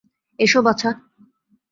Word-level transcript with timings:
এসো, 0.39 0.59
বাছা। 0.61 0.89